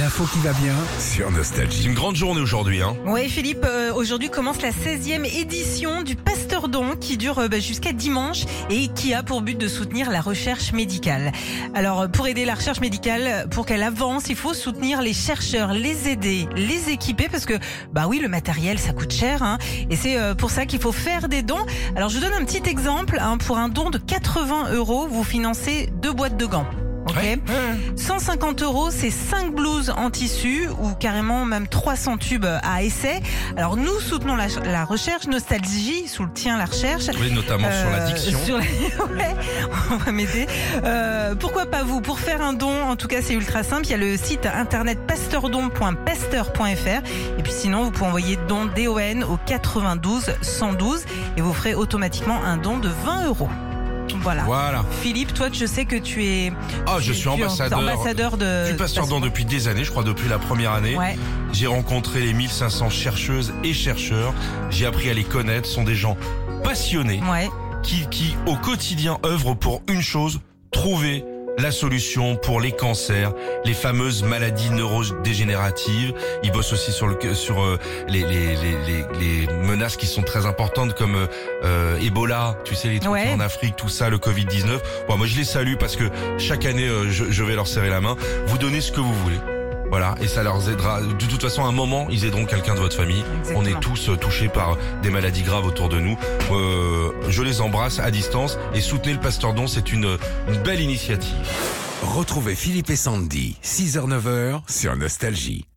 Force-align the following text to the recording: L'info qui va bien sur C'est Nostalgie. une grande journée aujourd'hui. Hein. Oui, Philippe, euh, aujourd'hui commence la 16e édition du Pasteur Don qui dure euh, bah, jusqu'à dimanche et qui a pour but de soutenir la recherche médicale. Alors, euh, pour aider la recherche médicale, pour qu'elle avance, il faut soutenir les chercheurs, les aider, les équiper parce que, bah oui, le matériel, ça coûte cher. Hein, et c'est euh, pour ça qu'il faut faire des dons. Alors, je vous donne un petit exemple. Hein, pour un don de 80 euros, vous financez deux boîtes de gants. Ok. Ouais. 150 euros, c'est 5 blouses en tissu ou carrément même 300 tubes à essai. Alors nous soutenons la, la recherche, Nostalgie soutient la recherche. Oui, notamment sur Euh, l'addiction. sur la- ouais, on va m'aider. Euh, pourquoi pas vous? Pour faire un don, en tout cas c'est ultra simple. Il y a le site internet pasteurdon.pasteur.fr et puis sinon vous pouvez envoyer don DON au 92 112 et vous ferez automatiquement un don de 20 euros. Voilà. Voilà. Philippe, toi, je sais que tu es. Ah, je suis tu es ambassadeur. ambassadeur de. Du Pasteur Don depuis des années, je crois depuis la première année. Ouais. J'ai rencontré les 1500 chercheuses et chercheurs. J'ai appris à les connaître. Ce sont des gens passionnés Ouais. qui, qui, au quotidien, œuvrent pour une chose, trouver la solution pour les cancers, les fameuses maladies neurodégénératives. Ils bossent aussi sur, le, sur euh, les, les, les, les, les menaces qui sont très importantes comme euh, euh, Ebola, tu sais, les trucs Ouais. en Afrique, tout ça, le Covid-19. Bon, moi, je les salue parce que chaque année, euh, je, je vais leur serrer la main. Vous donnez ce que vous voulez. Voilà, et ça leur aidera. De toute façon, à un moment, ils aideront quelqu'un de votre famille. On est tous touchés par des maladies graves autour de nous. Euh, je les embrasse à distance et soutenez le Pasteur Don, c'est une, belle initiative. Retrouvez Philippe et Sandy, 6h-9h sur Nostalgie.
L'info 0.00 0.24
qui 0.32 0.38
va 0.38 0.54
bien 0.54 0.72
sur 0.98 1.26
C'est 1.28 1.36
Nostalgie. 1.36 1.86
une 1.86 1.92
grande 1.92 2.16
journée 2.16 2.40
aujourd'hui. 2.40 2.80
Hein. 2.80 2.96
Oui, 3.04 3.28
Philippe, 3.28 3.66
euh, 3.66 3.92
aujourd'hui 3.92 4.30
commence 4.30 4.62
la 4.62 4.70
16e 4.70 5.26
édition 5.26 6.00
du 6.00 6.16
Pasteur 6.16 6.68
Don 6.68 6.96
qui 6.98 7.18
dure 7.18 7.38
euh, 7.38 7.48
bah, 7.48 7.58
jusqu'à 7.58 7.92
dimanche 7.92 8.46
et 8.70 8.88
qui 8.88 9.12
a 9.12 9.22
pour 9.22 9.42
but 9.42 9.58
de 9.58 9.68
soutenir 9.68 10.10
la 10.10 10.22
recherche 10.22 10.72
médicale. 10.72 11.32
Alors, 11.74 12.00
euh, 12.00 12.08
pour 12.08 12.26
aider 12.26 12.46
la 12.46 12.54
recherche 12.54 12.80
médicale, 12.80 13.46
pour 13.50 13.66
qu'elle 13.66 13.82
avance, 13.82 14.30
il 14.30 14.36
faut 14.36 14.54
soutenir 14.54 15.02
les 15.02 15.12
chercheurs, 15.12 15.74
les 15.74 16.08
aider, 16.08 16.48
les 16.56 16.88
équiper 16.88 17.28
parce 17.28 17.44
que, 17.44 17.58
bah 17.92 18.06
oui, 18.08 18.20
le 18.20 18.28
matériel, 18.28 18.78
ça 18.78 18.94
coûte 18.94 19.12
cher. 19.12 19.42
Hein, 19.42 19.58
et 19.90 19.96
c'est 19.96 20.16
euh, 20.16 20.34
pour 20.34 20.50
ça 20.50 20.64
qu'il 20.64 20.80
faut 20.80 20.92
faire 20.92 21.28
des 21.28 21.42
dons. 21.42 21.66
Alors, 21.94 22.08
je 22.08 22.16
vous 22.16 22.24
donne 22.24 22.40
un 22.40 22.46
petit 22.46 22.66
exemple. 22.70 23.18
Hein, 23.20 23.36
pour 23.36 23.58
un 23.58 23.68
don 23.68 23.90
de 23.90 23.98
80 23.98 24.72
euros, 24.72 25.06
vous 25.10 25.24
financez 25.24 25.90
deux 26.00 26.14
boîtes 26.14 26.38
de 26.38 26.46
gants. 26.46 26.64
Ok. 27.08 27.16
Ouais. 27.16 27.38
150 27.96 28.62
euros, 28.62 28.90
c'est 28.90 29.10
5 29.10 29.54
blouses 29.54 29.90
en 29.96 30.10
tissu 30.10 30.68
ou 30.80 30.92
carrément 30.94 31.44
même 31.44 31.66
300 31.66 32.18
tubes 32.18 32.44
à 32.62 32.82
essai. 32.82 33.20
Alors 33.56 33.76
nous 33.76 33.98
soutenons 34.00 34.36
la, 34.36 34.46
la 34.64 34.84
recherche, 34.84 35.26
Nostalgie 35.26 36.06
soutient 36.06 36.56
la 36.58 36.66
recherche. 36.66 37.06
Oui, 37.20 37.32
notamment 37.32 37.68
sur 37.70 37.88
Euh, 37.88 37.96
l'addiction. 37.98 38.38
sur 38.44 38.58
la- 38.58 38.62
ouais, 39.16 39.34
on 39.90 39.96
va 39.96 40.12
m'aider. 40.12 40.46
Euh, 40.84 41.34
pourquoi 41.34 41.66
pas 41.66 41.82
vous? 41.82 42.00
Pour 42.00 42.20
faire 42.20 42.42
un 42.42 42.52
don, 42.52 42.82
en 42.84 42.96
tout 42.96 43.08
cas 43.08 43.22
c'est 43.22 43.34
ultra 43.34 43.62
simple. 43.62 43.86
Il 43.86 43.90
y 43.90 43.94
a 43.94 43.98
le 43.98 44.16
site 44.16 44.46
internet 44.46 44.98
pasteurdon.pasteur.fr 45.06 47.02
et 47.38 47.42
puis 47.42 47.52
sinon 47.52 47.84
vous 47.84 47.90
pouvez 47.90 48.06
envoyer 48.08 48.38
don 48.48 48.66
DON 48.66 49.22
au 49.28 49.38
92 49.46 50.32
112 50.42 51.04
et 51.36 51.40
vous 51.40 51.52
ferez 51.54 51.74
automatiquement 51.74 52.42
un 52.44 52.56
don 52.56 52.78
de 52.78 52.88
20 53.04 53.26
euros. 53.26 53.48
Voilà. 54.22 54.42
Voilà. 54.44 54.84
Philippe, 55.02 55.32
toi, 55.34 55.48
je 55.52 55.66
sais 55.66 55.84
que 55.84 55.96
tu 55.96 56.24
es. 56.24 56.52
Ah, 56.86 56.96
je 57.00 57.12
suis 57.12 57.22
tu 57.22 57.28
es 57.28 57.32
ambassadeur. 57.32 57.78
ambassadeur 57.78 58.36
de. 58.36 58.70
Du 58.70 58.76
Pasteur 58.76 59.06
Don 59.06 59.20
depuis 59.20 59.44
des 59.44 59.68
années, 59.68 59.84
je 59.84 59.90
crois 59.90 60.02
depuis 60.04 60.28
la 60.28 60.38
première 60.38 60.72
année. 60.72 60.96
Ouais. 60.96 61.16
J'ai 61.52 61.66
rencontré 61.66 62.20
les 62.20 62.32
1500 62.32 62.90
chercheuses 62.90 63.52
et 63.64 63.72
chercheurs. 63.72 64.34
J'ai 64.70 64.86
appris 64.86 65.10
à 65.10 65.14
les 65.14 65.24
connaître. 65.24 65.66
Ce 65.68 65.74
sont 65.74 65.84
des 65.84 65.94
gens 65.94 66.16
passionnés 66.64 67.20
Ouais. 67.30 67.48
qui, 67.82 68.06
qui, 68.10 68.34
au 68.46 68.56
quotidien, 68.56 69.18
œuvrent 69.24 69.54
pour 69.56 69.82
une 69.88 70.02
chose, 70.02 70.40
trouver 70.70 71.24
la 71.58 71.70
solution 71.70 72.36
pour 72.36 72.60
les 72.60 72.72
cancers, 72.72 73.32
les 73.64 73.74
fameuses 73.74 74.22
maladies 74.22 74.70
neurodégénératives. 74.70 76.12
Ils 76.42 76.52
bossent 76.52 76.72
aussi 76.72 76.92
sur, 76.92 77.06
le, 77.06 77.16
sur 77.34 77.62
euh, 77.62 77.78
les, 78.08 78.20
les, 78.20 78.56
les, 78.56 78.76
les, 78.86 79.46
les 79.46 79.52
menaces 79.52 79.96
qui 79.96 80.06
sont 80.06 80.22
très 80.22 80.46
importantes 80.46 80.94
comme 80.94 81.16
euh, 81.16 81.26
euh, 81.64 81.98
Ebola, 82.00 82.56
tu 82.64 82.74
sais, 82.74 82.88
les 82.88 83.00
trucs 83.00 83.10
Ouais. 83.12 83.32
en 83.34 83.40
Afrique, 83.40 83.76
tout 83.76 83.88
ça, 83.88 84.08
le 84.08 84.18
Covid-19. 84.18 84.78
Bon, 85.08 85.16
moi, 85.16 85.26
je 85.26 85.36
les 85.36 85.44
salue 85.44 85.74
parce 85.78 85.96
que 85.96 86.04
chaque 86.38 86.64
année, 86.64 86.86
euh, 86.88 87.10
je, 87.10 87.24
je 87.30 87.44
vais 87.44 87.54
leur 87.54 87.66
serrer 87.66 87.90
la 87.90 88.00
main. 88.00 88.16
Vous 88.46 88.58
donnez 88.58 88.80
ce 88.80 88.92
que 88.92 89.00
vous 89.00 89.14
voulez. 89.14 89.38
Voilà, 89.90 90.14
et 90.20 90.28
ça 90.28 90.44
leur 90.44 90.70
aidera. 90.70 91.00
De 91.00 91.26
toute 91.26 91.42
façon, 91.42 91.64
à 91.64 91.66
un 91.68 91.72
moment, 91.72 92.06
ils 92.10 92.24
aideront 92.24 92.44
quelqu'un 92.44 92.76
de 92.76 92.78
votre 92.78 92.94
famille. 92.94 93.24
On 93.56 93.66
est 93.66 93.80
tous 93.80 94.08
touchés 94.20 94.48
par 94.48 94.78
des 95.02 95.10
maladies 95.10 95.42
graves 95.42 95.66
autour 95.66 95.88
de 95.88 95.98
nous. 95.98 96.16
Euh, 96.52 97.10
je 97.30 97.42
les 97.42 97.60
embrasse 97.60 97.98
à 97.98 98.10
distance 98.10 98.58
et 98.74 98.80
soutenez 98.80 99.14
le 99.14 99.20
Pasteur 99.20 99.54
Don, 99.54 99.66
c'est 99.66 99.92
une, 99.92 100.18
belle 100.64 100.80
initiative. 100.80 101.34
Retrouvez 102.02 102.54
Philippe 102.54 102.90
et 102.90 102.96
Sandy, 102.96 103.56
6h-9h 103.62 104.62
sur 104.68 104.96
Nostalgie. 104.96 105.69